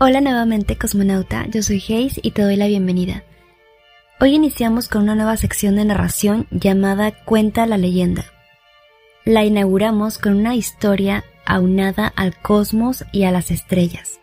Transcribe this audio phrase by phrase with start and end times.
[0.00, 3.24] Hola nuevamente cosmonauta, yo soy Hayes y te doy la bienvenida.
[4.20, 8.24] Hoy iniciamos con una nueva sección de narración llamada Cuenta la leyenda.
[9.24, 14.20] La inauguramos con una historia aunada al cosmos y a las estrellas.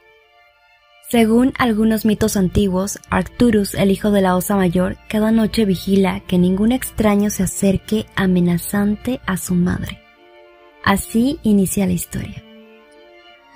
[1.09, 6.37] Según algunos mitos antiguos, Arcturus, el hijo de la Osa Mayor, cada noche vigila que
[6.37, 9.99] ningún extraño se acerque amenazante a su madre.
[10.85, 12.41] Así inicia la historia.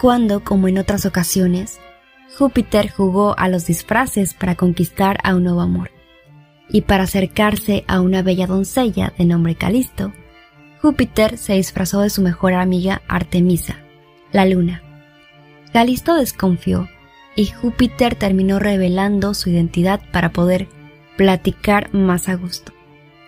[0.02, 1.80] Cuando, como en otras ocasiones,
[2.38, 5.92] Júpiter jugó a los disfraces para conquistar a un nuevo amor.
[6.70, 10.14] Y para acercarse a una bella doncella de nombre Calisto,
[10.82, 13.78] Júpiter se disfrazó de su mejor amiga Artemisa,
[14.32, 14.84] la luna.
[15.74, 16.88] Calisto desconfió
[17.36, 20.68] y Júpiter terminó revelando su identidad para poder
[21.18, 22.72] platicar más a gusto.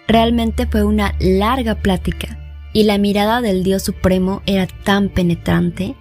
[0.08, 2.38] Realmente fue una larga plática
[2.74, 5.96] y la mirada del dios supremo era tan penetrante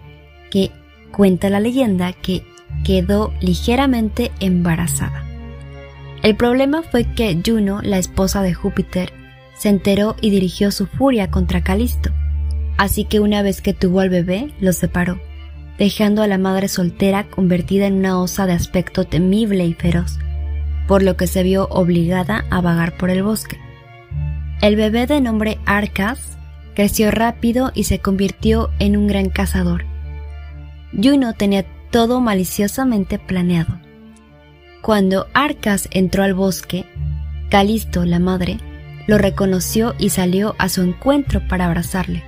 [0.50, 0.70] que
[1.10, 2.44] cuenta la leyenda que
[2.84, 5.24] quedó ligeramente embarazada.
[6.22, 9.12] El problema fue que Juno, la esposa de Júpiter,
[9.56, 12.10] se enteró y dirigió su furia contra Calisto,
[12.76, 15.20] así que una vez que tuvo al bebé, lo separó,
[15.78, 20.18] dejando a la madre soltera convertida en una osa de aspecto temible y feroz,
[20.86, 23.58] por lo que se vio obligada a vagar por el bosque.
[24.60, 26.36] El bebé de nombre Arcas
[26.74, 29.84] creció rápido y se convirtió en un gran cazador.
[30.92, 33.78] Juno tenía todo maliciosamente planeado.
[34.82, 36.86] Cuando Arcas entró al bosque,
[37.50, 38.58] Calisto, la madre,
[39.06, 42.22] lo reconoció y salió a su encuentro para abrazarle.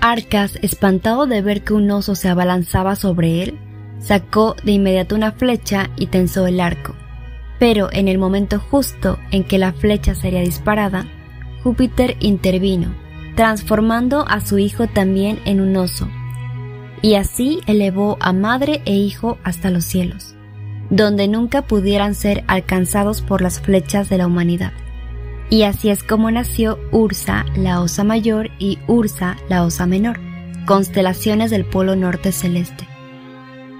[0.00, 3.58] Arcas, espantado de ver que un oso se abalanzaba sobre él,
[3.98, 6.94] sacó de inmediato una flecha y tensó el arco.
[7.58, 11.06] Pero en el momento justo en que la flecha sería disparada,
[11.62, 12.94] Júpiter intervino,
[13.34, 16.08] transformando a su hijo también en un oso,
[17.02, 20.34] y así elevó a madre e hijo hasta los cielos,
[20.90, 24.72] donde nunca pudieran ser alcanzados por las flechas de la humanidad.
[25.48, 30.18] Y así es como nació Ursa, la osa mayor, y Ursa, la osa menor,
[30.66, 32.88] constelaciones del polo norte celeste.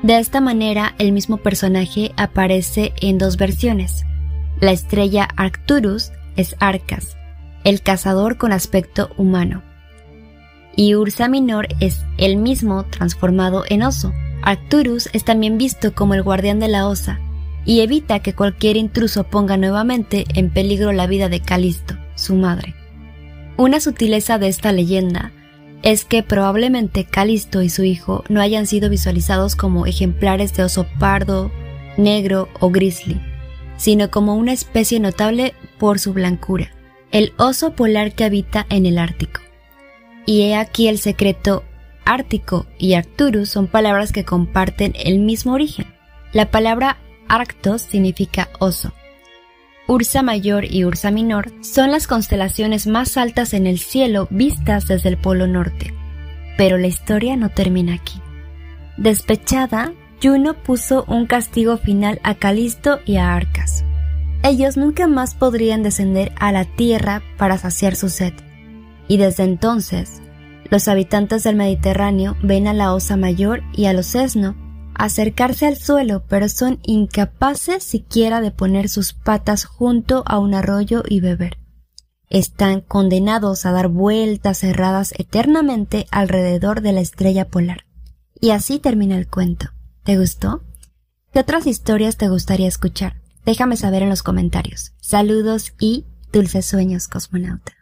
[0.02, 4.04] De esta manera, el mismo personaje aparece en dos versiones.
[4.60, 7.16] La estrella Arcturus es Arcas,
[7.64, 9.62] el cazador con aspecto humano,
[10.76, 14.12] y Ursa Minor es el mismo transformado en oso.
[14.42, 17.18] Arcturus es también visto como el guardián de la osa
[17.64, 22.74] y evita que cualquier intruso ponga nuevamente en peligro la vida de Calisto, su madre.
[23.56, 25.32] Una sutileza de esta leyenda
[25.82, 30.86] es que probablemente Calisto y su hijo no hayan sido visualizados como ejemplares de oso
[30.98, 31.50] pardo,
[31.96, 33.20] negro o grizzly,
[33.76, 36.70] sino como una especie notable por su blancura,
[37.12, 39.45] el oso polar que habita en el Ártico.
[40.26, 41.62] Y he aquí el secreto
[42.04, 45.86] Ártico y Arcturus son palabras que comparten el mismo origen.
[46.32, 46.98] La palabra
[47.28, 48.92] Arctos significa oso.
[49.88, 55.10] Ursa Mayor y Ursa Minor son las constelaciones más altas en el cielo vistas desde
[55.10, 55.94] el Polo Norte.
[56.56, 58.20] Pero la historia no termina aquí.
[58.96, 59.92] Despechada,
[60.22, 63.84] Juno puso un castigo final a Calisto y a Arcas.
[64.42, 68.32] Ellos nunca más podrían descender a la tierra para saciar su sed
[69.08, 70.22] y desde entonces
[70.70, 74.56] los habitantes del Mediterráneo ven a la osa mayor y a los esno
[74.94, 81.02] acercarse al suelo, pero son incapaces siquiera de poner sus patas junto a un arroyo
[81.06, 81.58] y beber.
[82.28, 87.84] Están condenados a dar vueltas cerradas eternamente alrededor de la estrella polar.
[88.40, 89.68] Y así termina el cuento.
[90.02, 90.64] ¿Te gustó?
[91.32, 93.20] ¿Qué otras historias te gustaría escuchar?
[93.44, 94.92] Déjame saber en los comentarios.
[95.00, 97.75] Saludos y dulces sueños, cosmonauta.